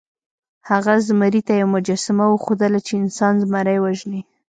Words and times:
هغه 0.69 0.93
زمري 1.07 1.41
ته 1.47 1.53
یوه 1.61 1.71
مجسمه 1.75 2.25
وښودله 2.29 2.79
چې 2.87 2.93
انسان 3.01 3.33
زمری 3.43 3.77
وژني. 3.79 4.21